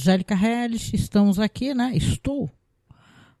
[0.00, 1.92] Angélica Helles, estamos aqui, né?
[1.94, 2.50] Estou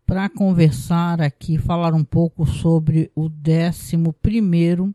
[0.04, 4.94] para conversar aqui, falar um pouco sobre o 11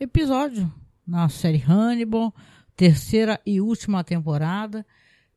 [0.00, 0.72] episódio
[1.06, 2.34] na série Hannibal,
[2.74, 4.86] terceira e última temporada.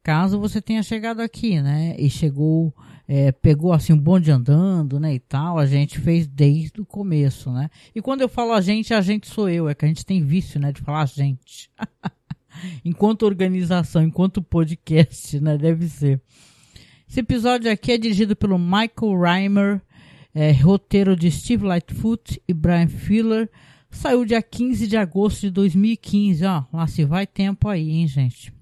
[0.01, 1.97] Caso você tenha chegado aqui, né?
[1.99, 2.73] E chegou,
[3.05, 5.13] é, pegou assim um bonde andando, né?
[5.13, 7.69] E tal, a gente fez desde o começo, né?
[7.93, 10.23] E quando eu falo a gente, a gente sou eu, é que a gente tem
[10.23, 10.71] vício, né?
[10.71, 11.69] De falar a gente.
[12.83, 15.57] enquanto organização, enquanto podcast, né?
[15.57, 16.21] Deve ser.
[17.09, 19.81] Esse episódio aqui é dirigido pelo Michael Reimer,
[20.33, 23.49] é, roteiro de Steve Lightfoot e Brian Filler.
[23.89, 26.63] Saiu dia 15 de agosto de 2015, ó.
[26.71, 28.53] Lá se vai tempo aí, hein, gente.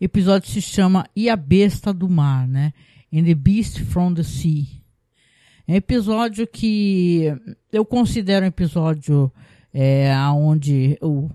[0.00, 2.72] O episódio se chama E a Besta do Mar, né?
[3.12, 4.66] In the Beast from the Sea.
[5.66, 7.32] É um episódio que
[7.72, 9.32] eu considero um episódio
[9.72, 11.30] é, onde o,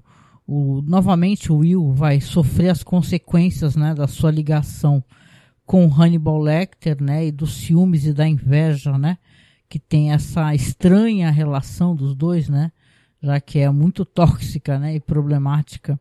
[0.52, 5.04] o, novamente o Will vai sofrer as consequências né, da sua ligação
[5.64, 9.20] com Hannibal Lecter, né, e dos ciúmes e da inveja, né,
[9.70, 12.72] que tem essa estranha relação dos dois, né,
[13.22, 16.00] já que é muito tóxica, né, e problemática.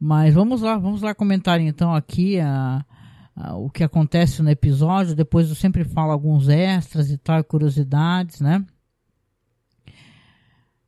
[0.00, 2.82] Mas vamos lá, vamos lá comentar então aqui a,
[3.36, 5.14] a, o que acontece no episódio.
[5.14, 8.64] Depois eu sempre falo alguns extras e tal, curiosidades, né.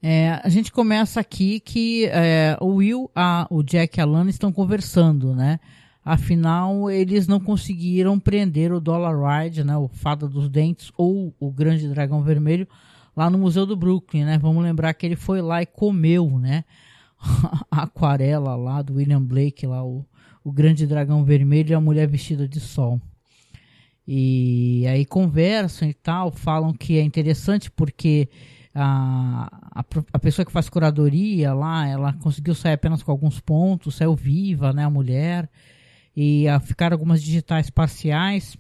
[0.03, 4.31] É, a gente começa aqui que é, o Will, a, o Jack e a Lana
[4.31, 5.59] estão conversando, né?
[6.05, 11.51] Afinal, eles não conseguiram prender o Dollar Ride, né, o Fada dos Dentes ou o
[11.51, 12.67] Grande Dragão Vermelho
[13.15, 14.39] lá no Museu do Brooklyn, né?
[14.39, 16.65] Vamos lembrar que ele foi lá e comeu, né?
[17.71, 20.07] a aquarela lá do William Blake, lá o,
[20.45, 23.01] o Grande Dragão Vermelho e a Mulher Vestida de Sol.
[24.07, 28.29] E aí conversam e tal, falam que é interessante porque
[28.81, 33.97] a, a, a, pessoa que faz curadoria lá, ela conseguiu sair apenas com alguns pontos,
[33.97, 35.49] saiu viva, né, a mulher
[36.17, 38.57] e a ficar algumas digitais parciais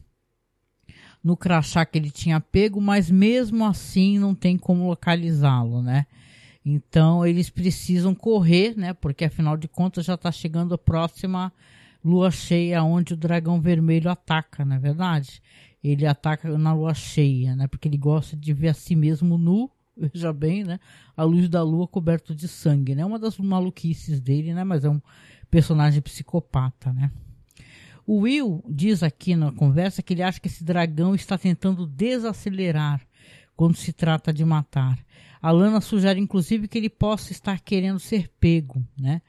[1.22, 6.06] no crachá que ele tinha pego, mas mesmo assim não tem como localizá-lo, né?
[6.64, 8.92] Então eles precisam correr, né?
[8.92, 11.52] Porque afinal de contas já está chegando a próxima
[12.04, 15.42] lua cheia onde o dragão vermelho ataca, não é verdade?
[15.82, 17.66] Ele ataca na lua cheia, né?
[17.66, 19.70] Porque ele gosta de ver a si mesmo nu,
[20.12, 20.78] veja bem, né?
[21.16, 23.04] A luz da lua coberto de sangue, né?
[23.04, 24.64] Uma das maluquices dele, né?
[24.64, 25.00] Mas é um
[25.50, 27.10] personagem psicopata, né?
[28.06, 33.06] O Will diz aqui na conversa que ele acha que esse dragão está tentando desacelerar
[33.54, 34.98] quando se trata de matar.
[35.42, 39.20] A Lana sugere, inclusive, que ele possa estar querendo ser pego, né?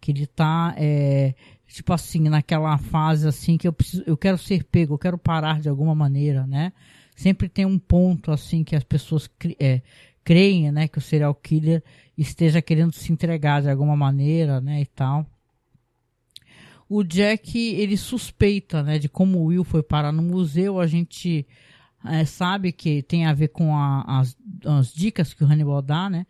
[0.00, 1.34] Que ele está, é,
[1.66, 5.60] tipo assim, naquela fase assim que eu preciso, eu quero ser pego, eu quero parar
[5.60, 6.72] de alguma maneira, né?
[7.16, 9.28] Sempre tem um ponto assim que as pessoas
[9.58, 9.82] é,
[10.28, 11.82] creem, né, que o serial killer
[12.16, 15.26] esteja querendo se entregar de alguma maneira, né, e tal
[16.88, 20.80] o Jack ele suspeita, né, de como o Will foi parar no museu.
[20.80, 21.46] A gente
[22.04, 26.08] é, sabe que tem a ver com a, as, as, dicas que o Hannibal dá,
[26.08, 26.26] né?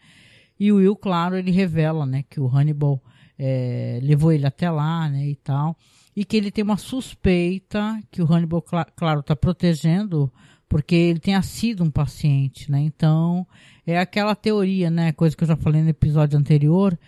[0.59, 3.01] E o Will, claro, ele revela, né, que o Hannibal
[3.39, 5.77] é, levou ele até lá, né, e tal,
[6.17, 10.33] e que ele tem uma suspeita que o Hannibal, cl claro, está protegendo
[10.69, 12.81] porque ele tenha sido um paciente, né?
[12.81, 13.47] Então
[13.87, 16.99] é aquela teoria, né, coisa que eu já falei no episódio anterior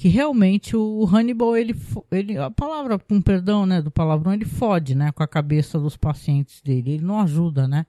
[0.00, 1.76] que realmente o Hannibal, ele,
[2.10, 5.94] ele a palavra, com perdão, né, do palavrão, ele fode, né, com a cabeça dos
[5.94, 7.84] pacientes dele, ele não ajuda, né,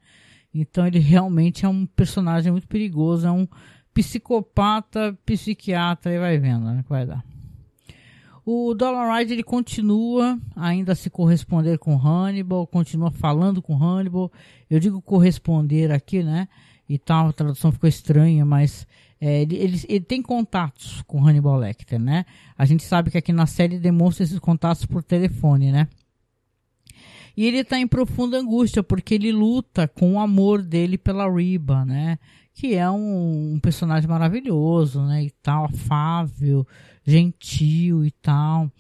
[0.54, 3.48] então ele realmente é um personagem muito perigoso, é um
[3.94, 7.24] psicopata, psiquiatra, e vai vendo, né, que vai dar.
[8.54, 14.30] O Dollar Ride, ele continua ainda a se corresponder com Hannibal, continua falando com Hannibal,
[14.70, 16.50] eu digo corresponder aqui, né,
[16.88, 18.86] e tal, a tradução ficou estranha, mas
[19.22, 22.26] é, ele, ele, ele, tem contatos com Hannibal Lecter, né?
[22.58, 25.88] A gente sabe que aqui na série demonstra esses contatos por telefone, né?
[27.38, 31.86] E ele está em profunda angústia porque ele luta com o amor dele pela Riba,
[31.86, 32.20] né?
[32.54, 35.24] Que é um, um, personagem maravilhoso, né?
[35.24, 36.68] E tal, afável,
[37.06, 38.72] gentil e tal.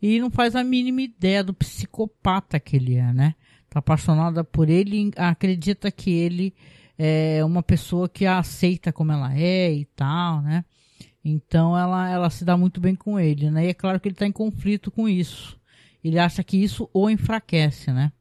[0.00, 3.34] E não faz a mínima ideia do psicopata que ele é, né?
[3.68, 6.54] Tá apaixonada por ele, acredita que ele
[6.98, 10.64] é uma pessoa que a aceita como ela é e tal, né?
[11.24, 13.66] Então ela, ela se dá muito bem com ele, né?
[13.66, 15.58] E é claro que ele está em conflito com isso.
[16.02, 18.12] Ele acha que isso o enfraquece, né?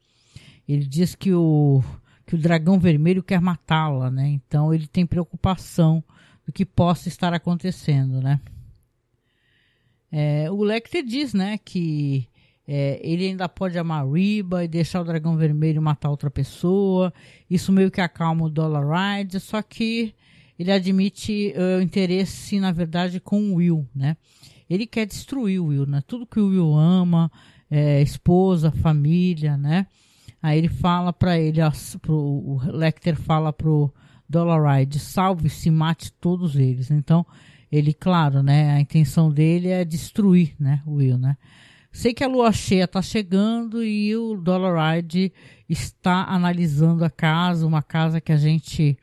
[0.68, 1.84] Ele diz que o,
[2.26, 4.28] que o dragão vermelho quer matá-la, né?
[4.30, 6.02] Então ele tem preocupação
[6.46, 8.40] do que possa estar acontecendo, né?
[10.16, 12.30] É, o Lecter diz, né, que
[12.68, 17.12] é, ele ainda pode amar Riba e deixar o dragão vermelho matar outra pessoa.
[17.50, 20.14] Isso meio que acalma o Dollar Ride, só que
[20.58, 24.16] ele admite uh, o interesse, na verdade, com o Will, né?
[24.70, 26.00] Ele quer destruir o Will, né?
[26.06, 27.32] Tudo que o Will ama,
[27.70, 29.88] é, esposa, família, né?
[30.42, 31.60] Aí ele fala para ele,
[32.04, 33.92] pro, o Lecter fala pro
[34.30, 36.92] Dollaride, salve-se, mate todos eles.
[36.92, 37.26] Então,
[37.76, 41.36] ele, claro, né, a intenção dele é destruir, né, o Will, né?
[41.92, 45.34] Sei que a lua cheia está chegando e o Dollaride
[45.68, 48.96] está analisando a casa, uma casa que a gente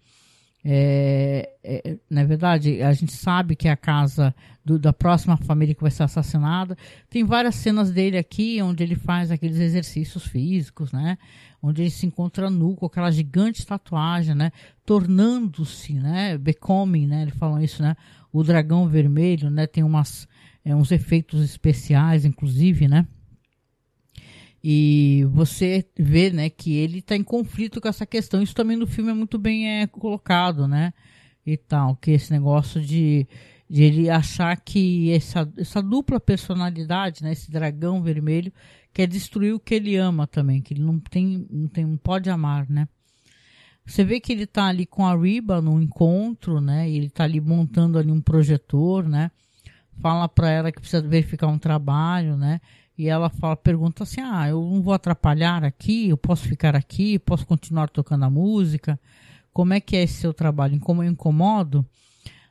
[0.62, 4.34] é, é, na verdade, a gente sabe que é a casa
[4.64, 6.76] do, da próxima família que vai ser assassinada.
[7.08, 11.16] Tem várias cenas dele aqui onde ele faz aqueles exercícios físicos, né?
[11.62, 14.52] Onde ele se encontra nu com aquela gigante tatuagem, né?
[14.84, 16.36] Tornando-se, né?
[16.36, 17.22] Becoming, né?
[17.22, 17.96] Ele fala isso, né?
[18.32, 19.66] O dragão vermelho, né?
[19.66, 20.28] Tem umas,
[20.64, 23.06] é, uns efeitos especiais, inclusive, né?
[24.62, 28.42] E você vê, né, que ele está em conflito com essa questão.
[28.42, 30.92] Isso também no filme é muito bem é, colocado, né?
[31.46, 33.26] E tal, que esse negócio de,
[33.68, 38.52] de ele achar que essa, essa dupla personalidade, né, esse dragão vermelho,
[38.92, 42.28] quer destruir o que ele ama também, que ele não tem, não tem, não pode
[42.28, 42.86] amar, né?
[43.86, 46.88] Você vê que ele está ali com a Riba no encontro, né?
[46.88, 49.30] Ele está ali montando ali um projetor, né?
[50.00, 52.60] Fala para ela que precisa verificar um trabalho, né?
[53.00, 57.18] E ela fala, pergunta assim: Ah, eu não vou atrapalhar aqui, eu posso ficar aqui,
[57.18, 59.00] posso continuar tocando a música.
[59.54, 60.78] Como é que é esse seu trabalho?
[60.80, 61.82] Como eu incomodo?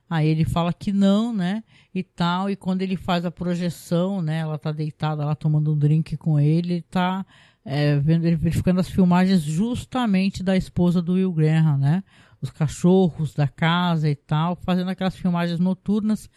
[0.09, 1.63] Aí ele fala que não, né?
[1.93, 2.49] E tal.
[2.49, 4.39] E quando ele faz a projeção, né?
[4.39, 7.23] Ela tá deitada lá tomando um drink com ele, ele tá
[7.63, 12.03] é, vendo, verificando as filmagens justamente da esposa do Will Graham, né?
[12.41, 16.27] Os cachorros da casa e tal, fazendo aquelas filmagens noturnas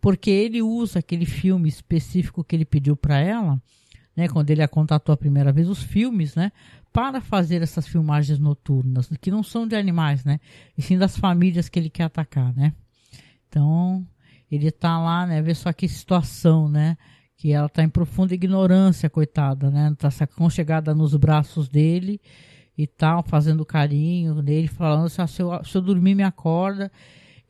[0.00, 3.60] porque ele usa aquele filme específico que ele pediu para ela,
[4.16, 6.50] né, quando ele a contatou a primeira vez, os filmes, né,
[6.92, 10.40] para fazer essas filmagens noturnas, que não são de animais, né,
[10.76, 12.72] e sim das famílias que ele quer atacar, né.
[13.48, 14.06] Então,
[14.50, 16.96] ele está lá, né, vê só que situação, né,
[17.36, 22.20] que ela está em profunda ignorância, coitada, né, está aconchegada nos braços dele
[22.76, 26.90] e tal, fazendo carinho nele, falando se, eu, se eu dormir me acorda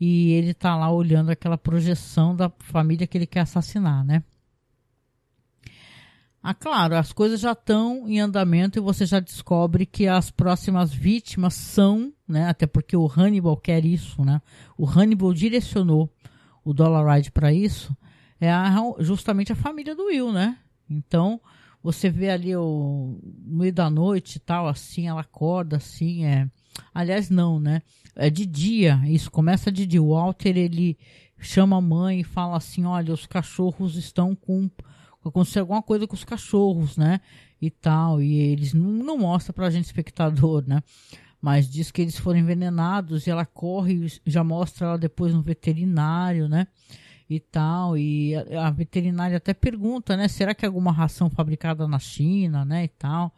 [0.01, 4.25] e ele tá lá olhando aquela projeção da família que ele quer assassinar, né?
[6.43, 10.91] Ah, claro, as coisas já estão em andamento e você já descobre que as próximas
[10.91, 12.49] vítimas são, né?
[12.49, 14.41] Até porque o Hannibal quer isso, né?
[14.79, 16.11] O Hannibal direcionou
[16.65, 17.95] o Dollar Ride para isso.
[18.41, 20.57] É a, justamente a família do Will, né?
[20.89, 21.39] Então,
[21.83, 26.49] você vê ali o no meio da noite e tal, assim, ela acorda, assim, é.
[26.95, 27.83] Aliás, não, né?
[28.17, 30.03] É de dia, isso começa de dia.
[30.03, 30.99] O Walter ele
[31.39, 34.71] chama a mãe e fala assim: olha, os cachorros estão com.
[35.25, 37.21] Aconteceu alguma coisa com os cachorros, né?
[37.61, 38.23] E tal.
[38.23, 40.83] E eles não, não mostra pra gente, espectador, né?
[41.41, 46.49] Mas diz que eles foram envenenados e ela corre já mostra ela depois no veterinário,
[46.49, 46.67] né?
[47.29, 47.97] E tal.
[47.97, 50.29] E a, a veterinária até pergunta, né?
[50.29, 52.85] Será que é alguma ração fabricada na China, né?
[52.85, 53.35] E tal.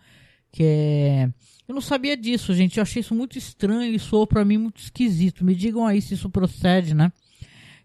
[0.52, 1.30] Que é
[1.72, 2.76] eu não sabia disso, gente.
[2.76, 5.42] Eu achei isso muito estranho e soou para mim muito esquisito.
[5.42, 7.10] Me digam aí se isso procede, né?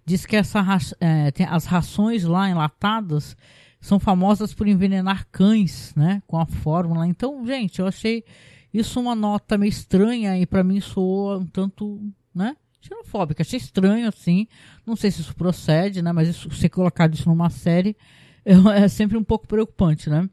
[0.06, 0.60] Diz que essa,
[1.00, 3.38] é, as rações lá enlatadas
[3.80, 6.22] são famosas por envenenar cães, né?
[6.28, 7.08] Com a fórmula.
[7.08, 8.26] Então, gente, eu achei
[8.74, 12.02] isso uma nota meio estranha e para mim soou um tanto,
[12.34, 12.58] né?
[12.82, 13.42] Xenofóbica.
[13.42, 14.48] Achei estranho, assim.
[14.86, 16.12] Não sei se isso procede, né?
[16.12, 17.96] Mas isso, colocar isso numa série
[18.44, 20.28] é sempre um pouco preocupante, né?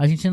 [0.00, 0.26] A gente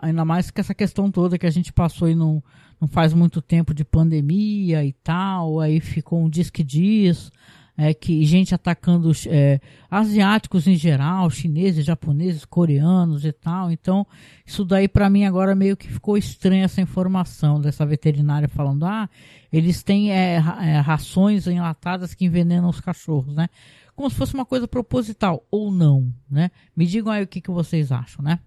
[0.00, 2.40] ainda mais que essa questão toda que a gente passou aí não,
[2.80, 7.32] não faz muito tempo de pandemia e tal, aí ficou um disque diz,
[7.76, 9.60] é, que gente atacando é,
[9.90, 13.72] asiáticos em geral, chineses, japoneses, coreanos e tal.
[13.72, 14.06] Então,
[14.46, 19.10] isso daí para mim agora meio que ficou estranha essa informação dessa veterinária falando, ah,
[19.52, 23.48] eles têm é, é, rações enlatadas que envenenam os cachorros, né?
[23.96, 26.52] Como se fosse uma coisa proposital, ou não, né?
[26.76, 28.38] Me digam aí o que, que vocês acham, né?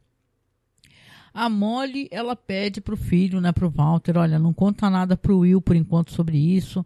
[1.33, 5.61] A Molly, ela pede pro filho, né, pro Walter, olha, não conta nada pro Will
[5.61, 6.85] por enquanto sobre isso.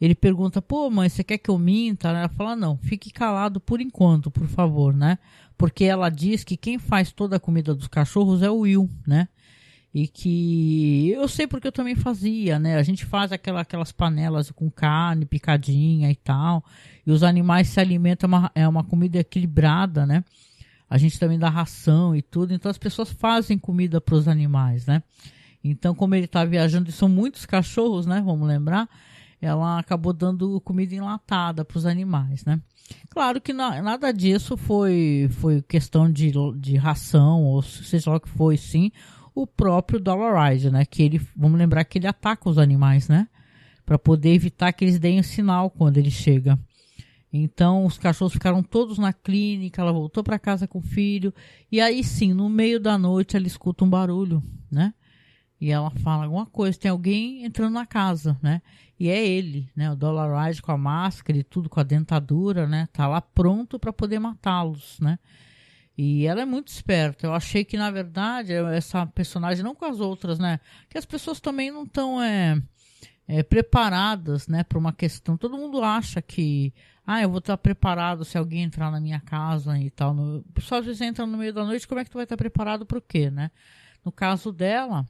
[0.00, 2.08] Ele pergunta, pô, mãe, você quer que eu minta?
[2.08, 5.18] Ela fala, não, fique calado por enquanto, por favor, né?
[5.58, 9.28] Porque ela diz que quem faz toda a comida dos cachorros é o Will, né?
[9.92, 12.76] E que eu sei porque eu também fazia, né?
[12.76, 16.64] A gente faz aquela, aquelas panelas com carne picadinha e tal.
[17.04, 20.24] E os animais se alimentam, é uma, é uma comida equilibrada, né?
[20.90, 24.86] A gente também dá ração e tudo, então as pessoas fazem comida para os animais,
[24.86, 25.04] né?
[25.62, 28.20] Então, como ele está viajando, e são muitos cachorros, né?
[28.24, 28.88] Vamos lembrar,
[29.40, 32.60] ela acabou dando comida enlatada para os animais, né?
[33.08, 38.20] Claro que na, nada disso foi, foi questão de, de ração, ou seja lá o
[38.20, 38.90] que foi, sim,
[39.32, 40.84] o próprio Dollaride, né?
[40.84, 43.28] Que ele, vamos lembrar que ele ataca os animais, né?
[43.86, 46.58] Para poder evitar que eles deem o sinal quando ele chega.
[47.32, 51.32] Então os cachorros ficaram todos na clínica, ela voltou para casa com o filho
[51.70, 54.92] e aí sim, no meio da noite ela escuta um barulho, né?
[55.60, 58.62] E ela fala alguma coisa, tem alguém entrando na casa, né?
[58.98, 59.90] E é ele, né?
[59.92, 62.88] O Dollar Ride com a máscara e tudo, com a dentadura, né?
[62.92, 65.18] Tá lá pronto para poder matá-los, né?
[65.96, 67.26] E ela é muito esperta.
[67.26, 70.58] Eu achei que, na verdade, essa personagem, não com as outras, né?
[70.88, 72.60] Que as pessoas também não estão é,
[73.28, 74.64] é, preparadas, né?
[74.64, 75.36] Para uma questão.
[75.36, 76.72] Todo mundo acha que
[77.12, 80.14] ah, eu vou estar preparado se alguém entrar na minha casa e tal.
[80.54, 82.86] Pessoal às vezes entra no meio da noite, como é que tu vai estar preparado
[82.86, 83.50] para o quê, né?
[84.04, 85.04] No caso dela,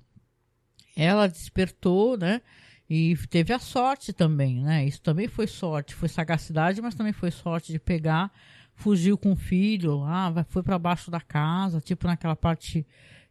[0.96, 2.40] ela despertou, né?
[2.88, 4.82] E teve a sorte também, né?
[4.86, 8.32] Isso também foi sorte, foi sagacidade, mas também foi sorte de pegar,
[8.74, 12.86] fugiu com o filho, ah, foi para baixo da casa, tipo naquela parte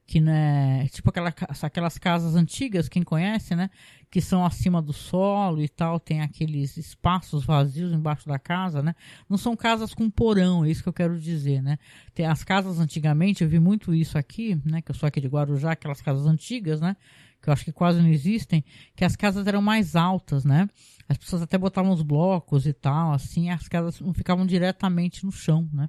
[0.10, 3.70] que né, tipo aquela, aquelas casas antigas, quem conhece, né,
[4.10, 8.96] que são acima do solo e tal, tem aqueles espaços vazios embaixo da casa, né?
[9.30, 11.78] Não são casas com porão, é isso que eu quero dizer, né?
[12.12, 15.28] Tem as casas antigamente, eu vi muito isso aqui, né, que eu sou aqui de
[15.28, 16.96] Guarujá, aquelas casas antigas, né,
[17.40, 20.68] que eu acho que quase não existem, que as casas eram mais altas, né?
[21.08, 25.32] As pessoas até botavam os blocos e tal, assim, as casas não ficavam diretamente no
[25.32, 25.88] chão, né?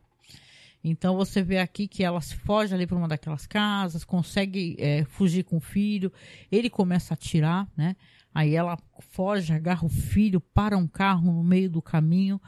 [0.82, 5.04] Então você vê aqui que ela se foge ali para uma daquelas casas, consegue é,
[5.04, 6.12] fugir com o filho,
[6.50, 7.96] ele começa a atirar, né?
[8.34, 12.40] Aí ela foge, agarra o filho, para um carro no meio do caminho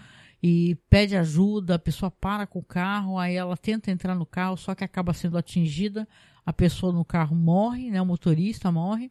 [0.43, 4.57] e pede ajuda, a pessoa para com o carro, aí ela tenta entrar no carro,
[4.57, 6.09] só que acaba sendo atingida,
[6.45, 8.01] a pessoa no carro morre, né?
[8.01, 9.11] O motorista morre.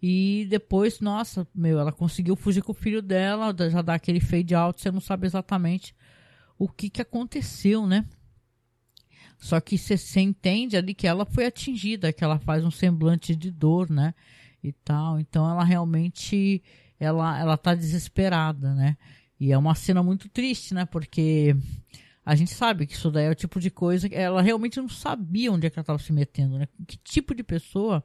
[0.00, 4.54] E depois, nossa, meu, ela conseguiu fugir com o filho dela, já dá aquele fade
[4.54, 5.94] out, você não sabe exatamente
[6.58, 8.04] o que, que aconteceu, né?
[9.38, 13.50] Só que você entende ali que ela foi atingida, que ela faz um semblante de
[13.50, 14.14] dor, né?
[14.62, 15.20] E tal.
[15.20, 16.62] Então ela realmente
[16.98, 18.96] ela ela tá desesperada, né?
[19.38, 20.84] E é uma cena muito triste, né?
[20.86, 21.54] Porque
[22.24, 24.88] a gente sabe que isso daí é o tipo de coisa que ela realmente não
[24.88, 26.66] sabia onde é que ela estava se metendo, né?
[26.86, 28.02] Que tipo de pessoa,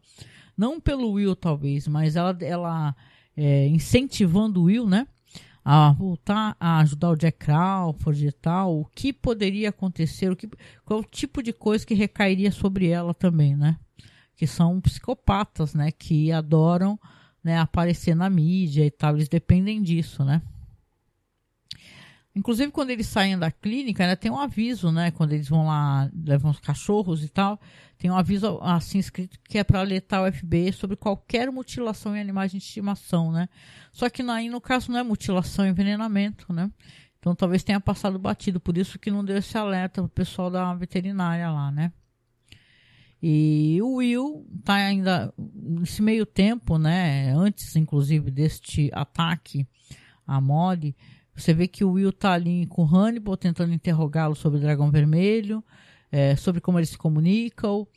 [0.58, 2.96] não pelo Will talvez, mas ela ela
[3.38, 5.08] é, incentivando o Will, né?
[5.72, 10.50] A voltar a ajudar o Jack Crawford e tal, o que poderia acontecer, o que,
[10.84, 13.78] qual o tipo de coisa que recairia sobre ela também, né?
[14.36, 15.92] Que são psicopatas, né?
[15.92, 17.00] Que adoram
[17.44, 20.42] né, aparecer na mídia e tal, eles dependem disso, né?
[22.40, 25.12] Inclusive, quando eles saem da clínica, né, tem um aviso, né?
[25.12, 27.60] Quando eles vão lá, levam os cachorros e tal,
[27.98, 32.22] tem um aviso assim escrito que é para alertar o FBI sobre qualquer mutilação em
[32.22, 33.50] animais de estimação, né?
[33.92, 36.72] Só que aí, no caso, não é mutilação, é envenenamento, né?
[37.20, 40.74] Então, talvez tenha passado batido, por isso que não deu esse alerta pro pessoal da
[40.74, 41.92] veterinária lá, né?
[43.22, 47.34] E o Will tá ainda nesse meio tempo, né?
[47.34, 49.68] Antes, inclusive, deste ataque
[50.26, 50.96] à Molly,
[51.40, 55.64] você vê que o Will tá ali com Hannibal tentando interrogá-lo sobre o Dragão Vermelho,
[56.12, 57.88] é, sobre como eles se comunicam,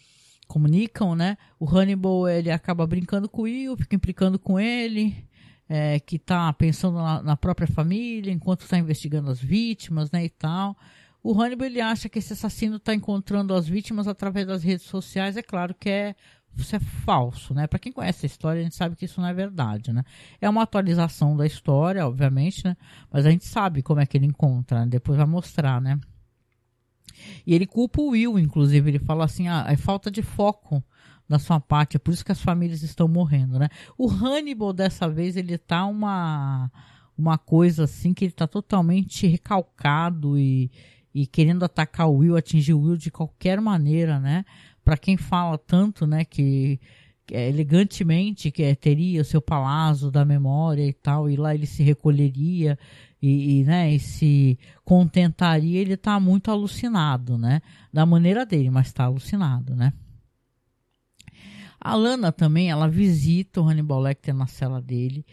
[0.46, 1.37] comunicam, né?
[1.58, 5.26] O Hannibal ele acaba brincando com o Will, fica implicando com ele,
[5.68, 10.28] é, que tá pensando na, na, própria família enquanto está investigando as vítimas, né, e
[10.28, 10.76] tal.
[11.22, 15.37] O Hannibal ele acha que esse assassino está encontrando as vítimas através das redes sociais.
[15.37, 16.14] É claro que é
[16.56, 17.66] isso é falso, né?
[17.66, 20.04] Para quem conhece a história, a gente sabe que isso não é verdade, né?
[20.40, 22.76] É uma atualização da história, obviamente, né?
[23.11, 24.87] Mas a gente sabe como é que ele encontra, né?
[24.87, 25.99] depois vai mostrar, né?
[27.47, 30.82] E ele culpa o Will, inclusive, ele fala assim, ah, é falta de foco
[31.28, 33.68] da sua parte, é por isso que as famílias estão morrendo, né?
[33.97, 36.71] O Hannibal, dessa vez, ele tá uma,
[37.16, 40.71] uma coisa assim, que ele tá totalmente recalcado e,
[41.14, 44.44] e querendo atacar o Will, atingir o Will de qualquer maneira, né?
[44.84, 46.80] Para quem fala tanto, né, que,
[47.30, 51.66] é, elegantemente que é, teria o seu palácio da memória e tal, e lá ele
[51.66, 52.78] se recolheria
[53.20, 57.62] e, e, né, e se contentaria, ele está muito alucinado, né,
[57.92, 59.92] da maneira dele, mas está alucinado, né.
[61.80, 65.26] A Lana também, ela visita o Hannibal Lecter na cela dele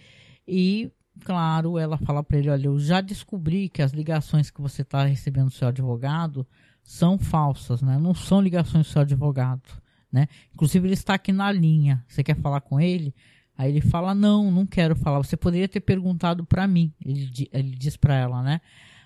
[0.48, 0.92] e,
[1.24, 5.04] claro, ela fala para ele, olha, eu já descobri que as ligações que você está
[5.04, 6.48] recebendo do seu advogado
[6.90, 8.00] são falsas, né?
[8.00, 9.62] Não são ligações do seu advogado,
[10.12, 10.28] né?
[10.52, 12.04] Inclusive ele está aqui na linha.
[12.08, 13.14] Você quer falar com ele?
[13.56, 15.20] Aí ele fala: "Não, não quero falar.
[15.20, 16.92] Você poderia ter perguntado para mim".
[17.06, 18.60] Ele, ele diz para ela, né?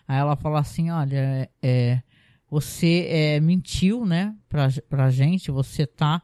[0.08, 2.02] Aí ela fala assim: "Olha, é,
[2.50, 6.22] você é, mentiu, né, pra, pra gente, você tá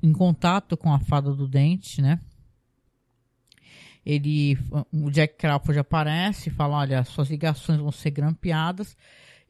[0.00, 2.20] em contato com a fada do dente, né?
[4.06, 4.56] Ele,
[4.92, 8.96] o Jack Crawford aparece e fala, olha, suas ligações vão ser grampeadas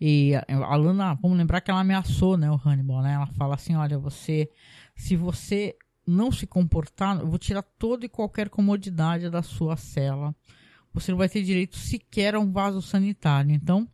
[0.00, 3.12] e a Luna, vamos lembrar que ela ameaçou, né, o Hannibal, né?
[3.12, 4.48] Ela fala assim, olha, você,
[4.96, 5.76] se você
[6.06, 10.34] não se comportar, eu vou tirar toda e qualquer comodidade da sua cela.
[10.94, 13.52] Você não vai ter direito sequer a um vaso sanitário.
[13.52, 13.86] Então,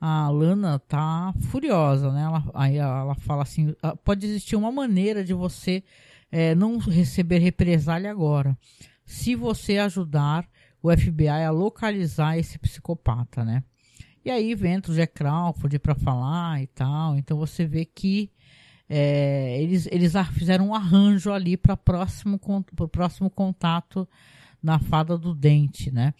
[0.00, 2.22] a Lana tá furiosa, né?
[2.22, 5.84] Ela, aí ela fala assim: ah, pode existir uma maneira de você
[6.30, 8.56] é, não receber represália agora,
[9.04, 10.48] se você ajudar
[10.82, 13.62] o FBI a localizar esse psicopata, né?
[14.26, 17.16] E aí vem o Jack Crawford para falar e tal.
[17.16, 18.28] Então você vê que
[18.88, 22.40] é, eles, eles fizeram um arranjo ali para próximo
[22.80, 24.08] o próximo contato
[24.60, 26.12] na fada do dente, né?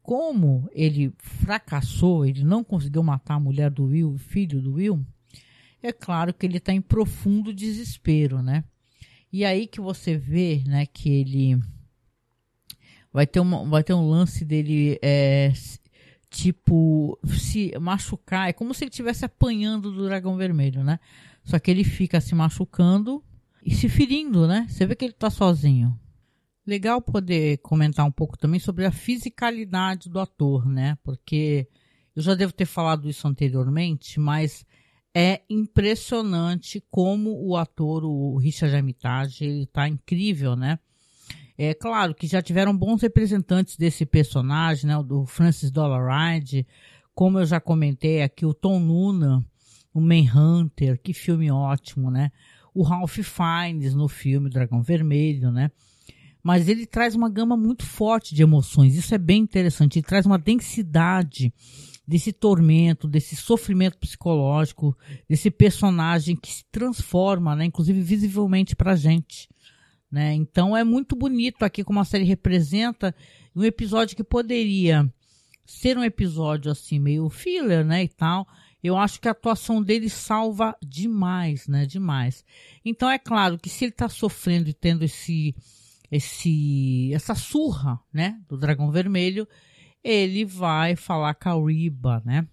[0.00, 5.04] Como ele fracassou, ele não conseguiu matar a mulher do Will, filho do Will,
[5.82, 8.62] é claro que ele está em profundo desespero, né?
[9.32, 11.60] E aí que você vê, né, que ele
[13.12, 15.52] vai ter, uma, vai ter um lance dele é,
[16.30, 21.00] tipo se machucar, é como se ele estivesse apanhando do dragão vermelho, né?
[21.44, 23.22] Só que ele fica se machucando
[23.64, 24.66] e se ferindo, né?
[24.68, 25.98] Você vê que ele tá sozinho.
[26.66, 30.98] Legal poder comentar um pouco também sobre a fisicalidade do ator, né?
[31.02, 31.66] Porque
[32.14, 34.66] eu já devo ter falado isso anteriormente, mas
[35.14, 40.78] é impressionante como o ator, o Richard Armitage, ele tá incrível, né?
[41.60, 44.96] É claro que já tiveram bons representantes desse personagem, né?
[44.96, 46.64] O do Francis Dollaride,
[47.12, 49.44] como eu já comentei aqui, o Tom Noonan,
[49.92, 52.30] o Manhunter, que filme ótimo, né?
[52.72, 55.72] O Ralph Fiennes no filme Dragão Vermelho, né?
[56.44, 59.98] Mas ele traz uma gama muito forte de emoções, isso é bem interessante.
[59.98, 61.52] Ele traz uma densidade
[62.06, 64.96] desse tormento, desse sofrimento psicológico,
[65.28, 69.48] desse personagem que se transforma, né, inclusive visivelmente para a gente.
[70.10, 70.34] Né?
[70.34, 73.14] Então é muito bonito aqui como a série representa
[73.54, 75.12] um episódio que poderia
[75.66, 78.48] ser um episódio assim meio filler, né, e tal.
[78.82, 82.42] Eu acho que a atuação dele salva demais, né, demais.
[82.82, 85.54] Então é claro que se ele está sofrendo e tendo esse
[86.10, 89.46] esse essa surra, né, do dragão vermelho,
[90.02, 92.48] ele vai falar com a Riba, né?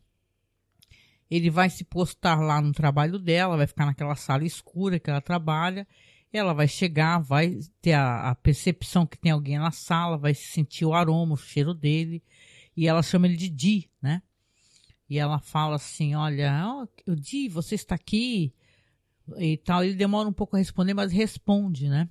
[1.32, 5.22] Ele vai se postar lá no trabalho dela, vai ficar naquela sala escura que ela
[5.22, 5.88] trabalha
[6.32, 10.86] ela vai chegar, vai ter a, a, percepção que tem alguém na sala, vai sentir
[10.86, 12.22] o aroma, o cheiro dele,
[12.76, 14.22] e ela chama ele de Di, né?
[15.10, 18.54] E ela fala assim, olha, oh, Di, você está aqui?
[19.38, 22.10] E tal, ele demora um pouco a responder, mas responde, né?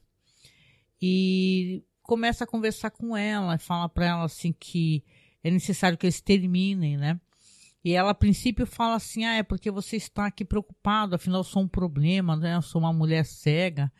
[1.00, 5.04] E começa a conversar com ela, fala para ela assim que
[5.42, 7.20] é necessário que eles terminem, né?
[7.84, 11.44] E ela, a princípio, fala assim: ah, é porque você está aqui preocupado, afinal, eu
[11.44, 12.56] sou um problema, né?
[12.56, 13.92] Eu sou uma mulher cega.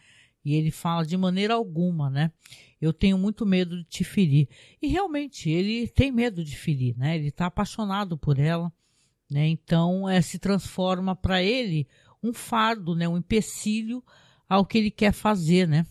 [0.42, 2.30] E ele fala de maneira alguma, né?
[2.80, 4.48] Eu tenho muito medo de te ferir.
[4.80, 7.16] E realmente, ele tem medo de ferir, né?
[7.16, 8.72] Ele está apaixonado por ela,
[9.30, 9.46] né?
[9.46, 11.86] Então, é, se transforma para ele
[12.22, 13.08] um fardo, né?
[13.08, 14.02] Um empecilho
[14.48, 15.86] ao que ele quer fazer, né?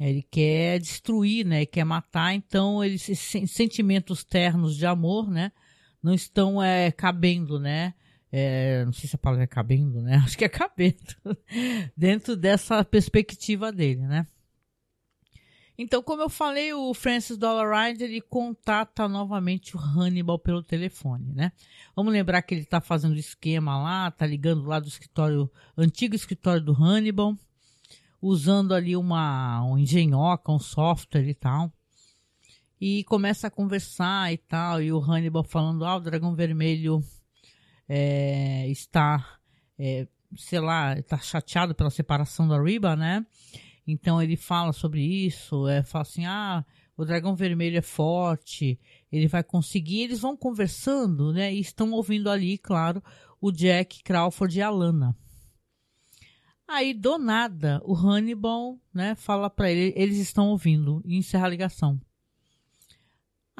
[0.00, 1.58] Ele quer destruir, né?
[1.58, 2.34] Ele quer matar.
[2.34, 3.02] Então, eles,
[3.46, 5.52] sentimentos ternos de amor, né?
[6.02, 7.94] Não estão é, cabendo, né?
[8.32, 10.16] é, não sei se a palavra é cabendo, né?
[10.24, 10.96] Acho que é cabendo,
[11.94, 14.26] dentro dessa perspectiva dele, né?
[15.76, 21.52] Então, como eu falei, o Francis Dollaride ele contata novamente o Hannibal pelo telefone, né?
[21.94, 26.62] Vamos lembrar que ele está fazendo esquema lá, tá ligando lá do escritório, antigo escritório
[26.62, 27.36] do Hannibal,
[28.20, 31.72] usando ali uma um engenhoca, um software e tal.
[32.84, 37.00] E começa a conversar e tal, e o Hannibal falando, ah, o dragão vermelho
[37.88, 39.38] é, está,
[39.78, 43.24] é, sei lá, está chateado pela separação da Riba, né?
[43.86, 46.64] Então ele fala sobre isso, é, fala assim, ah,
[46.96, 48.80] o dragão vermelho é forte,
[49.12, 50.00] ele vai conseguir.
[50.00, 51.54] Eles vão conversando, né?
[51.54, 53.00] E estão ouvindo ali, claro,
[53.40, 55.16] o Jack Crawford e a Lana.
[56.66, 61.50] Aí, do nada, o Hannibal, né, fala para ele, eles estão ouvindo e encerra a
[61.50, 62.00] ligação.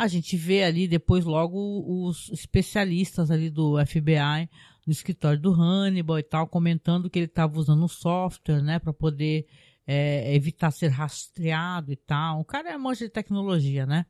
[0.02, 4.50] A gente vê ali depois logo os especialistas ali do FBI
[4.84, 8.92] no escritório do Hannibal e tal, comentando que ele estava usando um software, né, para
[8.92, 9.46] poder
[9.86, 12.40] é, evitar ser rastreado e tal.
[12.40, 14.04] O cara é manja de tecnologia, né?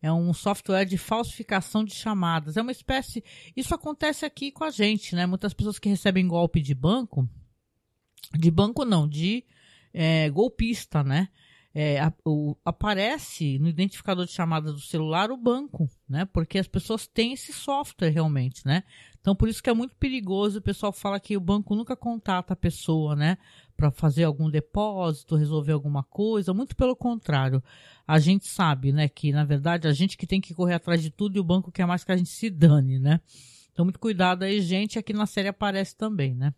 [0.00, 2.56] É um software de falsificação de chamadas.
[2.56, 3.24] É uma espécie.
[3.56, 5.26] Isso acontece aqui com a gente, né?
[5.26, 7.28] Muitas pessoas que recebem golpe de banco,
[8.38, 9.44] de banco não, de
[9.92, 11.28] é, golpista, né?
[11.74, 16.26] É, a, o, aparece no identificador de chamada do celular o banco, né?
[16.26, 18.84] Porque as pessoas têm esse software realmente, né?
[19.20, 20.58] Então por isso que é muito perigoso.
[20.58, 23.38] O pessoal fala que o banco nunca contata a pessoa, né?
[23.74, 26.52] Para fazer algum depósito, resolver alguma coisa.
[26.52, 27.62] Muito pelo contrário,
[28.06, 29.08] a gente sabe, né?
[29.08, 31.72] Que na verdade a gente que tem que correr atrás de tudo e o banco
[31.72, 33.18] quer mais que a gente se dane, né?
[33.72, 34.98] Então muito cuidado aí, gente.
[34.98, 36.52] Aqui na série aparece também, né?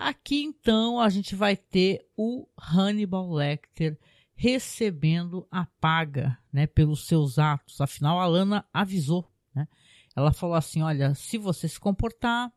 [0.00, 3.98] Aqui então a gente vai ter o Hannibal Lecter
[4.34, 7.82] recebendo a paga, né, pelos seus atos.
[7.82, 9.68] Afinal, a Lana avisou, né?
[10.16, 12.50] Ela falou assim: olha, se você se comportar,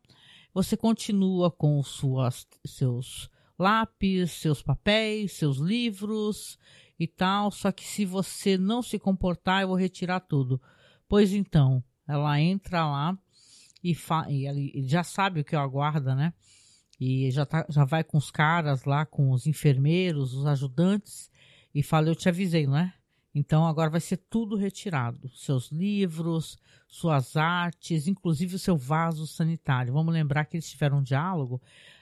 [0.54, 3.28] você continua com suas, seus
[3.58, 6.58] lápis, seus papéis, seus livros
[6.98, 7.50] e tal.
[7.50, 10.58] Só que se você não se comportar, eu vou retirar tudo.
[11.06, 13.18] Pois então, ela entra lá
[13.82, 13.94] e,
[14.30, 16.32] e já sabe o que aguarda, né?
[17.06, 21.30] E já, tá, já vai com os caras lá, com os enfermeiros, os ajudantes,
[21.74, 22.94] e fala: Eu te avisei, não é?
[23.34, 26.56] Então agora vai ser tudo retirado: seus livros,
[26.88, 29.92] suas artes, inclusive o seu vaso sanitário.
[29.92, 31.60] Vamos lembrar que eles tiveram um diálogo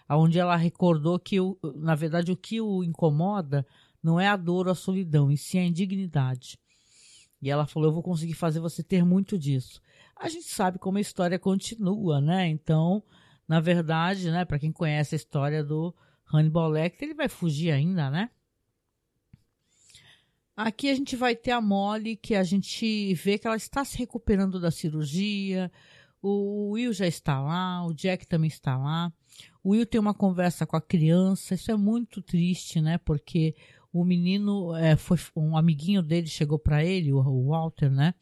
[0.09, 1.37] onde ela recordou que,
[1.75, 3.67] na verdade, o que o incomoda
[4.01, 6.57] não é a dor ou a solidão, e sim a indignidade.
[7.41, 9.81] E ela falou: Eu vou conseguir fazer você ter muito disso.
[10.15, 12.47] A gente sabe como a história continua, né?
[12.49, 13.03] Então,
[13.53, 15.95] na verdade, né, para quem conhece a história do
[16.33, 18.31] Hannibal Lecter, ele vai fugir ainda, né?
[20.57, 23.99] Aqui a gente vai ter a Molly, que a gente vê que ela está se
[23.99, 25.71] recuperando da cirurgia.
[26.23, 29.13] O Will já está lá, o Jack também está lá.
[29.63, 31.55] O Will tem uma conversa com a criança.
[31.55, 32.97] Isso é muito triste, né?
[32.97, 33.55] Porque
[33.93, 38.15] o menino é, foi um amiguinho dele chegou para ele, o Walter, né?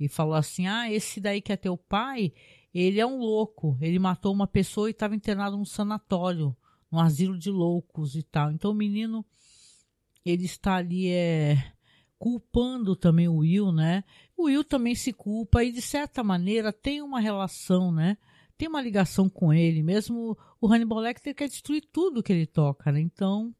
[0.00, 2.32] E falou assim: "Ah, esse daí que é teu pai,
[2.74, 3.78] ele é um louco.
[3.80, 6.56] Ele matou uma pessoa e estava internado num sanatório,
[6.90, 8.50] num asilo de loucos e tal".
[8.50, 9.24] Então o menino
[10.24, 11.74] ele está ali é
[12.18, 14.02] culpando também o Will, né?
[14.34, 18.16] O Will também se culpa e de certa maneira tem uma relação, né?
[18.56, 22.90] Tem uma ligação com ele, mesmo o Hannibal Lecter quer destruir tudo que ele toca,
[22.90, 23.00] né?
[23.00, 23.54] Então,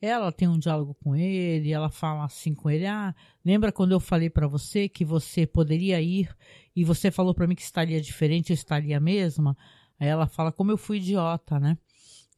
[0.00, 3.14] ela tem um diálogo com ele, ela fala assim com ele: "Ah,
[3.44, 6.28] lembra quando eu falei para você que você poderia ir
[6.76, 9.56] e você falou para mim que estaria diferente, eu estaria a mesma?"
[9.98, 11.76] Aí ela fala: "Como eu fui idiota, né?"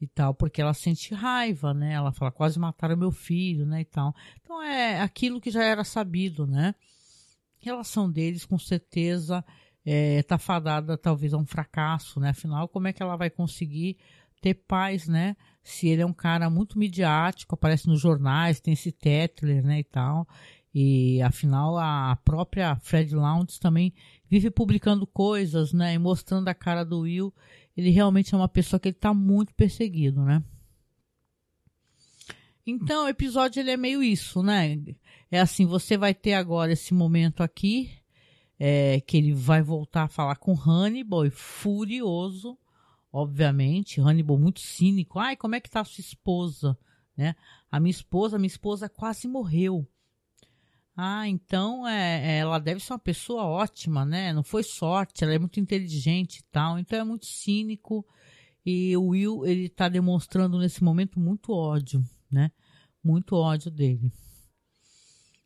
[0.01, 1.93] e tal, porque ela sente raiva, né?
[1.95, 3.81] Ela fala, quase mataram meu filho, né?
[3.81, 4.15] E tal.
[4.41, 6.75] Então é aquilo que já era sabido, né?
[7.61, 9.45] A relação deles, com certeza,
[9.85, 12.31] é, tá fadada talvez a um fracasso, né?
[12.31, 13.97] Afinal, como é que ela vai conseguir
[14.41, 15.37] ter paz, né?
[15.65, 19.81] Se ele é um cara muito midiático, aparece nos jornais, tem esse Tetler, né?
[19.81, 20.29] E tal.
[20.73, 23.93] E afinal, a própria Fred Lounge também
[24.29, 25.95] vive publicando coisas, né?
[25.95, 27.33] E mostrando a cara do Will
[27.79, 30.43] ele realmente é uma pessoa que ele tá muito perseguido, né?
[32.67, 34.77] Então, o episódio ele é meio isso, né?
[35.31, 37.89] É assim, você vai ter agora esse momento aqui,
[38.59, 42.59] é, que ele vai voltar a falar com Hannibal, furioso,
[43.13, 45.21] obviamente, Hannibal muito cínico.
[45.21, 46.77] Ai, como é que tá sua esposa?
[47.17, 47.37] Né?
[47.71, 49.87] A minha esposa, minha esposa quase morreu.
[51.01, 54.33] Ah, então é, é, ela deve ser uma pessoa ótima, né?
[54.33, 56.77] Não foi sorte, ela é muito inteligente e tal.
[56.77, 58.05] Então é muito cínico.
[58.67, 62.51] E o Will, ele tá demonstrando nesse momento muito ódio, né?
[63.03, 64.13] Muito ódio dele.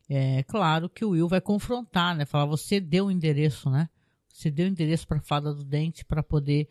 [0.08, 2.24] É claro que o Will vai confrontar, né?
[2.24, 3.90] Falar, você deu o endereço, né?
[4.32, 6.66] Você deu o endereço para a fada do dente para poder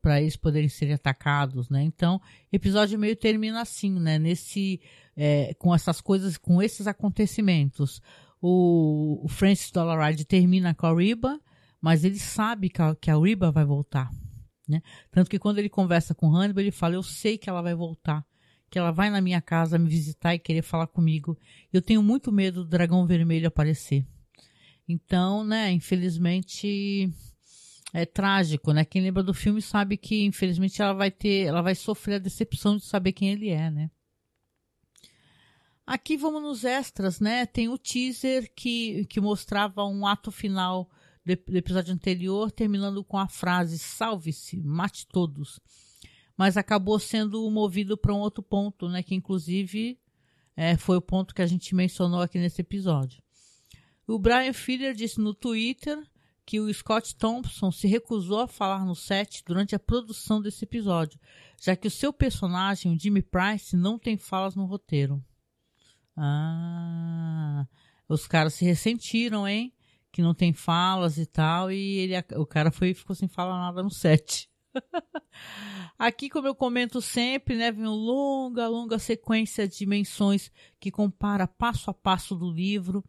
[0.00, 1.82] para eles poderem ser atacados, né?
[1.82, 2.20] Então,
[2.52, 4.18] episódio meio termina assim, né?
[4.18, 4.80] Nesse
[5.16, 8.02] é, com essas coisas, com esses acontecimentos.
[8.40, 11.40] O, o Francis Dollaride termina com a Riba,
[11.80, 14.10] mas ele sabe que a, que a Riba vai voltar,
[14.68, 14.82] né?
[15.10, 18.24] Tanto que quando ele conversa com Hannibal, ele fala: "Eu sei que ela vai voltar,
[18.70, 21.36] que ela vai na minha casa me visitar e querer falar comigo.
[21.72, 24.06] Eu tenho muito medo do dragão vermelho aparecer."
[24.88, 27.10] Então, né, infelizmente
[27.96, 28.84] é trágico, né?
[28.84, 32.76] Quem lembra do filme sabe que infelizmente ela vai ter, ela vai sofrer a decepção
[32.76, 33.90] de saber quem ele é, né?
[35.86, 37.46] Aqui vamos nos extras, né?
[37.46, 40.90] Tem o teaser que, que mostrava um ato final
[41.24, 45.58] do, do episódio anterior, terminando com a frase salve-se, mate todos.
[46.36, 49.02] Mas acabou sendo movido para um outro ponto, né?
[49.02, 49.98] Que inclusive
[50.54, 53.22] é, foi o ponto que a gente mencionou aqui nesse episódio.
[54.06, 55.98] O Brian Filler disse no Twitter
[56.46, 61.18] que o Scott Thompson se recusou a falar no set durante a produção desse episódio,
[61.60, 65.22] já que o seu personagem, o Jimmy Price, não tem falas no roteiro.
[66.16, 67.66] Ah,
[68.08, 69.74] os caras se ressentiram, hein?
[70.12, 73.82] Que não tem falas e tal, e ele, o cara foi ficou sem falar nada
[73.82, 74.48] no set.
[75.98, 81.48] Aqui, como eu comento sempre, né, vem uma longa, longa sequência de menções que compara
[81.48, 83.04] passo a passo do livro.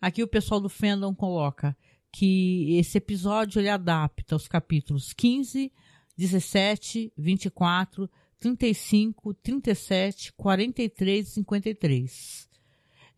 [0.00, 1.76] Aqui o pessoal do fandom coloca
[2.12, 5.72] que esse episódio ele adapta os capítulos 15,
[6.16, 12.46] 17, 24, 35, 37, 43 e 53.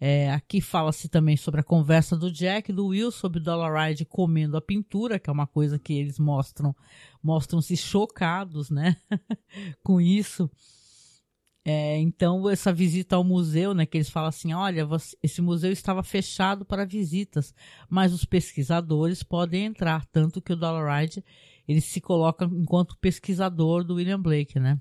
[0.00, 4.56] É, aqui fala-se também sobre a conversa do Jack e do Will sobre Dollaride comendo
[4.56, 6.74] a pintura, que é uma coisa que eles mostram,
[7.20, 8.96] mostram-se chocados, né,
[9.82, 10.48] com isso.
[11.70, 15.70] É, então, essa visita ao museu, né, que eles falam assim, olha, você, esse museu
[15.70, 17.54] estava fechado para visitas,
[17.90, 21.22] mas os pesquisadores podem entrar, tanto que o Dollaride,
[21.68, 24.80] ele se coloca enquanto pesquisador do William Blake, né.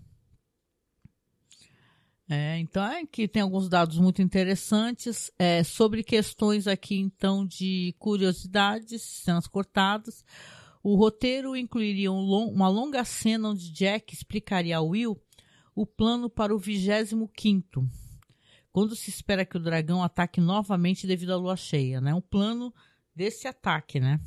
[2.29, 7.93] É, então, é que tem alguns dados muito interessantes é, sobre questões aqui, então, de
[7.99, 10.23] curiosidades, cenas cortadas.
[10.81, 15.21] O roteiro incluiria um long, uma longa cena onde Jack explicaria a Will
[15.77, 17.87] o plano para o 25
[18.71, 22.15] quando se espera que o dragão ataque novamente devido à lua cheia, né?
[22.15, 22.73] Um plano
[23.15, 24.19] desse ataque, né?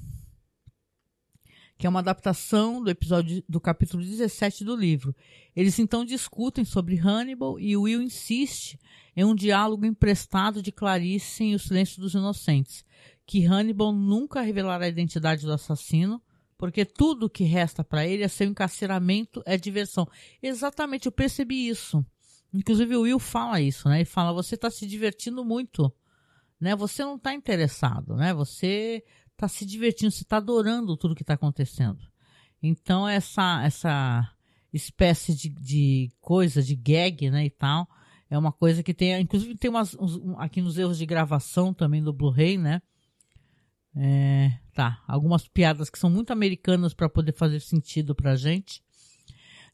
[1.76, 5.14] Que é uma adaptação do episódio do capítulo 17 do livro.
[5.54, 8.78] Eles então discutem sobre Hannibal e Will insiste
[9.16, 12.84] em um diálogo emprestado de Clarice em O Silêncio dos Inocentes,
[13.26, 16.22] que Hannibal nunca revelará a identidade do assassino,
[16.60, 20.06] porque tudo que resta para ele é seu encarceramento, é diversão.
[20.42, 22.04] Exatamente, eu percebi isso.
[22.52, 24.00] Inclusive o Will fala isso, né?
[24.00, 25.90] Ele fala: você está se divertindo muito,
[26.60, 26.76] né?
[26.76, 28.34] Você não está interessado, né?
[28.34, 31.98] Você está se divertindo, você está adorando tudo que está acontecendo.
[32.62, 34.30] Então essa essa
[34.70, 37.88] espécie de, de coisa, de gag, né, e tal,
[38.28, 42.02] é uma coisa que tem, inclusive tem umas uns, aqui nos erros de gravação também
[42.02, 42.82] do Blu-ray, né?
[43.94, 48.82] É, tá, algumas piadas que são muito americanas para poder fazer sentido pra gente.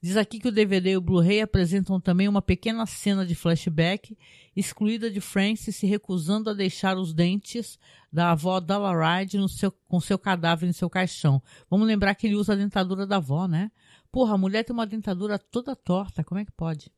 [0.01, 4.17] Diz aqui que o DVD e o Blu-ray apresentam também uma pequena cena de flashback,
[4.55, 7.79] excluída de Francis se recusando a deixar os dentes
[8.13, 11.43] da avó Dollaride no seu, com seu cadáver em seu caixão.
[11.69, 13.71] Vamos lembrar que ele usa a dentadura da avó, né?
[14.13, 16.91] Porra, a mulher tem uma dentadura toda torta, como é que pode?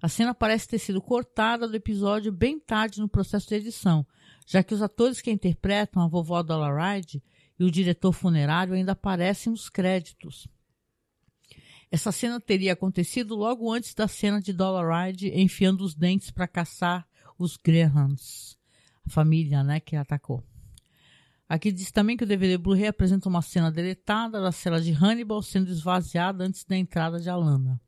[0.00, 4.06] A cena parece ter sido cortada do episódio bem tarde no processo de edição,
[4.44, 7.22] já que os atores que interpretam a vovó Dollaride
[7.58, 10.46] e o diretor funerário ainda aparecem nos créditos.
[11.90, 17.06] Essa cena teria acontecido logo antes da cena de Dollaride enfiando os dentes para caçar
[17.38, 18.58] os Grahams,
[19.06, 20.42] a família né, que atacou.
[21.48, 25.42] Aqui diz também que o DVD Blu-ray apresenta uma cena deletada da cela de Hannibal
[25.42, 27.80] sendo esvaziada antes da entrada de Alana.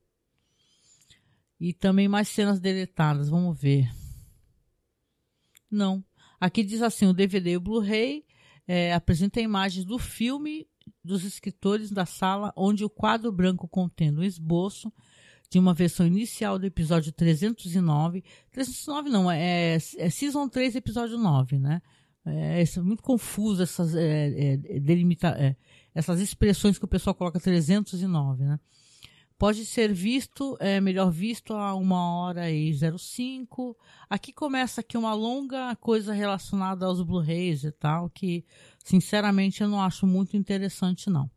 [1.59, 3.91] E também mais cenas deletadas, vamos ver.
[5.71, 6.05] Não.
[6.41, 8.25] Aqui diz assim: o DVD e o Blu-ray
[8.67, 10.67] é, apresenta imagens do filme
[11.03, 14.93] dos escritores da sala, onde o quadro branco contendo o esboço
[15.49, 18.25] de uma versão inicial do episódio 309.
[18.51, 21.81] 309 não, é, é Season 3, episódio 9, né?
[22.25, 25.55] É, é muito confuso essas, é, é, delimita, é,
[25.95, 28.59] essas expressões que o pessoal coloca 309, né?
[29.39, 33.77] Pode ser visto, é melhor visto a uma hora e 05.
[34.09, 38.47] Aqui começa aqui uma longa coisa relacionada aos Blu-rays e tal, que
[38.83, 41.31] sinceramente eu não acho muito interessante não.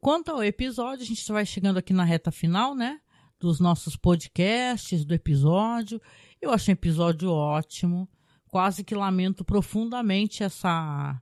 [0.00, 3.00] Quanto ao episódio, a gente vai chegando aqui na reta final, né?
[3.40, 6.00] Dos nossos podcasts, do episódio.
[6.40, 8.08] Eu achei o episódio ótimo.
[8.46, 11.20] Quase que lamento profundamente essa,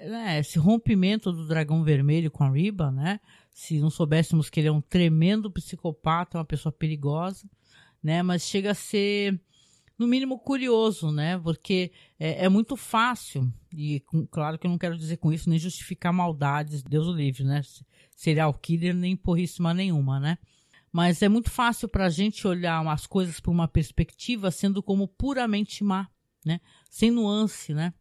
[0.00, 3.20] né, esse rompimento do dragão vermelho com a Riba, né?
[3.58, 7.50] Se não soubéssemos que ele é um tremendo psicopata, uma pessoa perigosa,
[8.00, 8.22] né?
[8.22, 9.36] Mas chega a ser,
[9.98, 11.36] no mínimo, curioso, né?
[11.36, 11.90] Porque
[12.20, 15.58] é, é muito fácil, e com, claro que eu não quero dizer com isso nem
[15.58, 17.60] justificar maldades, Deus o livre, né?
[18.14, 20.38] Serial killer nem porríssima nenhuma, né?
[20.92, 25.08] Mas é muito fácil para a gente olhar as coisas por uma perspectiva sendo como
[25.08, 26.08] puramente má,
[26.46, 26.60] né?
[26.88, 27.92] Sem nuance, né?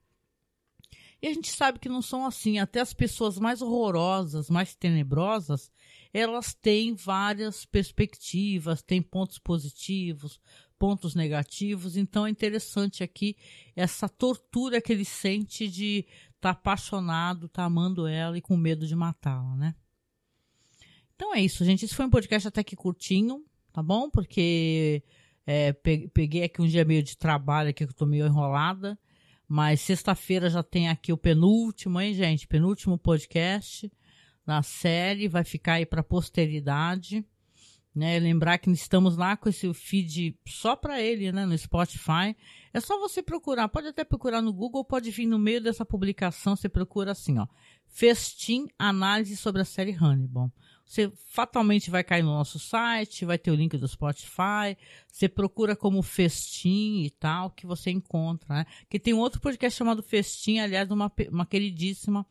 [1.21, 2.59] E a gente sabe que não são assim.
[2.59, 5.71] Até as pessoas mais horrorosas, mais tenebrosas,
[6.13, 10.39] elas têm várias perspectivas, têm pontos positivos,
[10.77, 11.97] pontos negativos.
[11.97, 13.35] Então é interessante aqui
[13.75, 18.55] essa tortura que ele sente de estar tá apaixonado, estar tá amando ela e com
[18.55, 19.75] medo de matá-la, né?
[21.15, 21.83] Então é isso, gente.
[21.83, 24.07] Esse foi um podcast até que curtinho, tá bom?
[24.07, 25.03] Porque
[25.47, 28.99] é, peguei aqui um dia meio de trabalho aqui que eu tô meio enrolada.
[29.47, 32.47] Mas sexta-feira já tem aqui o penúltimo, hein, gente?
[32.47, 33.89] Penúltimo podcast
[34.45, 37.25] na série, vai ficar aí para posteridade.
[37.95, 38.19] Né?
[38.19, 41.45] Lembrar que estamos lá com esse feed só para ele, né?
[41.45, 42.35] No Spotify.
[42.73, 46.55] É só você procurar, pode até procurar no Google, pode vir no meio dessa publicação,
[46.55, 47.47] você procura assim, ó.
[47.87, 50.51] Festim Análise sobre a série Hannibal.
[50.87, 54.77] Você fatalmente vai cair no nosso site, vai ter o link do Spotify.
[55.11, 58.65] Você procura como Festim e tal, que você encontra, né?
[58.89, 62.25] Que tem um outro podcast chamado Festim, aliás, de uma, uma queridíssima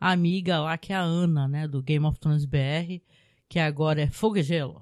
[0.00, 1.66] amiga lá, que é a Ana, né?
[1.66, 3.02] Do Game of Thrones BR,
[3.48, 4.80] que agora é Fogo e Gelo.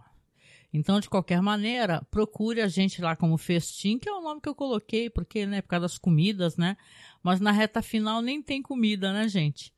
[0.70, 4.48] Então, de qualquer maneira, procure a gente lá como Festim, que é o nome que
[4.48, 6.76] eu coloquei, porque, né, por causa das comidas, né?
[7.22, 9.72] Mas na reta final nem tem comida, né, gente?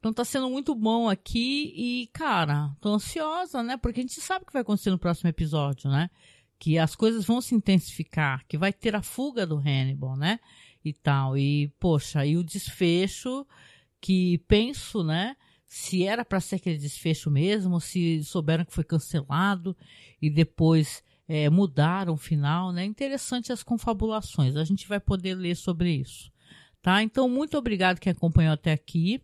[0.00, 3.76] Então tá sendo muito bom aqui e, cara, tô ansiosa, né?
[3.76, 6.10] Porque a gente sabe o que vai acontecer no próximo episódio, né?
[6.60, 10.38] que as coisas vão se intensificar, que vai ter a fuga do Hannibal, né?
[10.84, 11.36] E tal.
[11.36, 13.46] E, poxa, e o desfecho
[13.98, 15.34] que penso, né?
[15.66, 19.74] Se era para ser aquele desfecho mesmo, se souberam que foi cancelado
[20.20, 22.84] e depois é, mudaram o final, né?
[22.84, 24.54] Interessante as confabulações.
[24.54, 26.30] A gente vai poder ler sobre isso,
[26.82, 27.02] tá?
[27.02, 29.22] Então, muito obrigado quem acompanhou até aqui.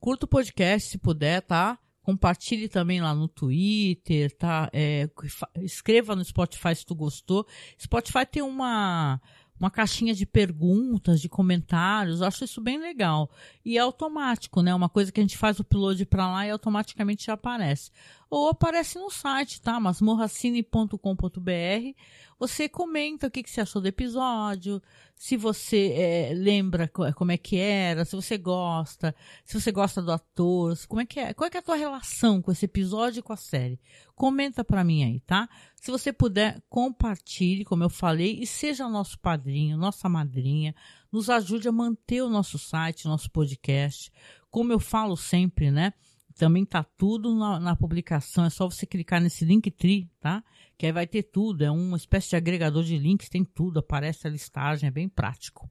[0.00, 1.78] Curta o podcast se puder, tá?
[2.02, 4.70] Compartilhe também lá no Twitter, tá?
[4.72, 5.08] É,
[5.56, 7.46] escreva no Spotify se tu gostou.
[7.78, 9.20] Spotify tem uma
[9.58, 13.30] uma caixinha de perguntas, de comentários, acho isso bem legal.
[13.64, 14.74] E é automático, né?
[14.74, 17.90] Uma coisa que a gente faz o upload para lá e automaticamente já aparece.
[18.28, 19.78] Ou aparece no site, tá?
[19.78, 21.94] masmorracine.com.br.
[22.38, 24.82] Você comenta o que, que você achou do episódio,
[25.14, 30.12] se você é, lembra como é que era, se você gosta, se você gosta do
[30.12, 33.20] ator, como é que é, qual é, que é a tua relação com esse episódio
[33.20, 33.80] e com a série.
[34.14, 35.48] Comenta para mim aí, tá?
[35.74, 40.74] Se você puder, compartilhe, como eu falei, e seja nosso padrinho, nossa madrinha,
[41.10, 44.12] nos ajude a manter o nosso site, nosso podcast.
[44.50, 45.94] Como eu falo sempre, né?
[46.36, 50.44] Também tá tudo na, na publicação, é só você clicar nesse link tri, tá?
[50.76, 54.26] Que aí vai ter tudo, é uma espécie de agregador de links, tem tudo, aparece
[54.26, 55.68] a listagem, é bem prático.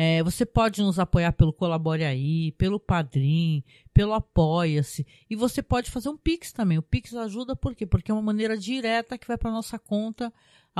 [0.00, 5.04] É, você pode nos apoiar pelo Colabore Aí, pelo Padrim, pelo Apoia-se.
[5.28, 6.78] E você pode fazer um Pix também.
[6.78, 7.84] O Pix ajuda por quê?
[7.84, 10.32] Porque é uma maneira direta que vai para nossa conta,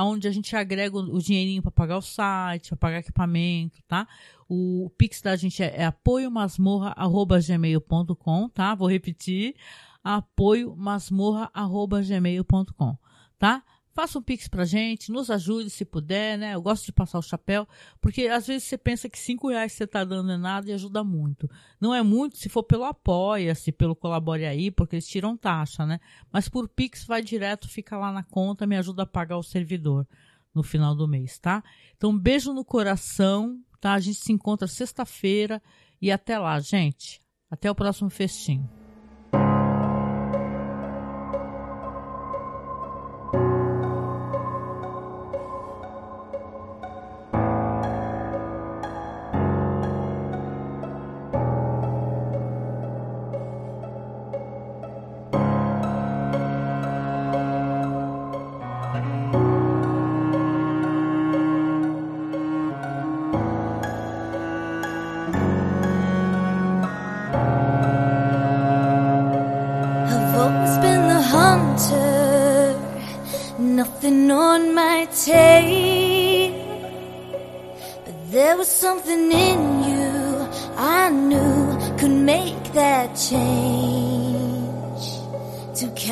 [0.03, 4.07] onde a gente agrega o dinheirinho para pagar o site, para pagar equipamento, tá?
[4.47, 8.73] O Pix da gente é, é apoiomasmorra.gmail.com, tá?
[8.75, 9.55] Vou repetir,
[10.03, 12.97] apoiomasmorra.gmail.com,
[13.37, 13.63] tá?
[13.99, 16.55] Faça um pix pra gente, nos ajude se puder, né?
[16.55, 17.67] Eu gosto de passar o chapéu,
[17.99, 20.73] porque às vezes você pensa que cinco reais que você tá dando é nada e
[20.73, 21.51] ajuda muito.
[21.81, 25.99] Não é muito se for pelo Apoia-se, pelo Colabore Aí, porque eles tiram taxa, né?
[26.31, 30.07] Mas por pix vai direto, fica lá na conta, me ajuda a pagar o servidor
[30.55, 31.61] no final do mês, tá?
[31.97, 33.95] Então, beijo no coração, tá?
[33.95, 35.61] A gente se encontra sexta-feira
[36.01, 37.21] e até lá, gente.
[37.51, 38.09] Até o próximo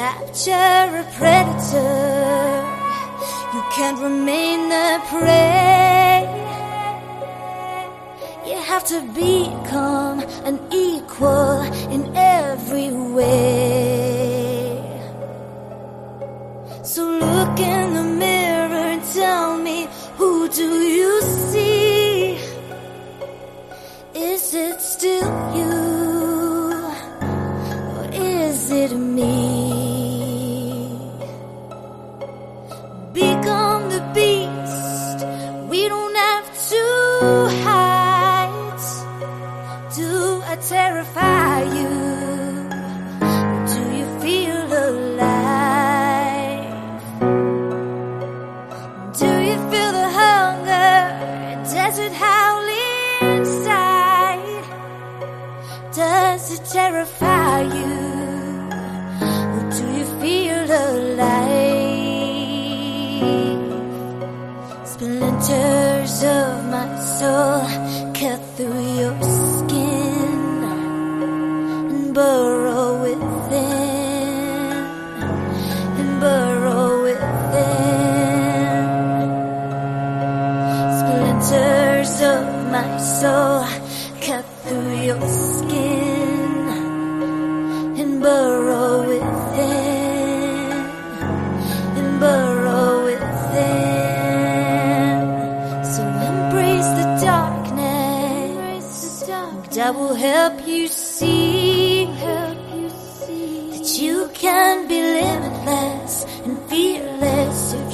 [0.08, 2.64] capture a predator,
[3.54, 6.24] you can't remain a prey.
[8.50, 10.57] You have to become an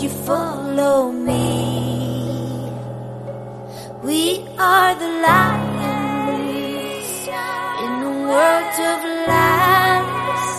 [0.04, 2.70] you follow me.
[4.04, 7.08] We are the lions
[7.86, 9.00] in a world of
[9.32, 10.52] lies.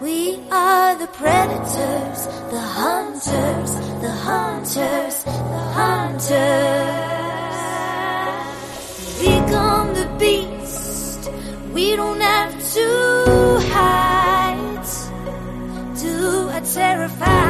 [0.00, 0.16] We
[0.50, 2.20] are the predators,
[2.54, 3.72] the hunters,
[4.04, 5.16] the hunters,
[5.54, 7.60] the hunters.
[9.26, 11.22] Become the beast.
[11.72, 12.88] We don't have to
[13.70, 14.42] hide.
[16.02, 17.41] Do I terrify?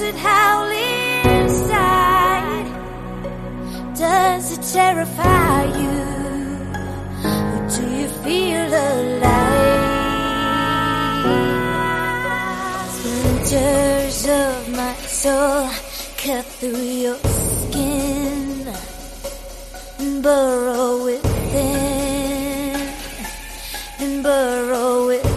[0.00, 0.70] Does it howl
[1.44, 2.68] inside?
[3.94, 6.00] Does it terrify you?
[7.52, 9.68] Or do you feel alive?
[12.94, 15.68] Splinters of my soul
[16.16, 18.72] cut through your skin
[19.98, 22.88] and burrow within
[23.98, 25.30] and burrow within.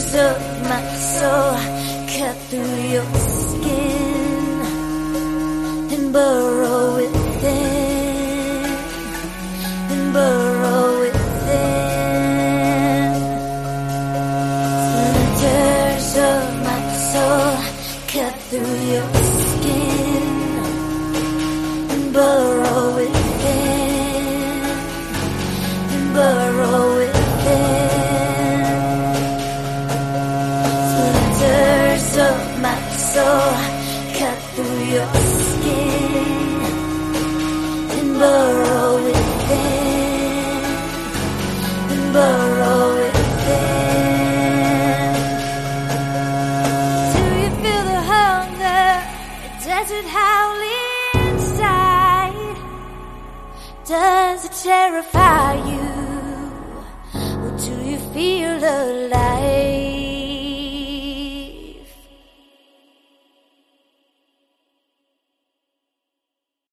[0.00, 1.54] Of my soul
[2.16, 4.60] cut through your skin
[5.92, 6.59] and burrow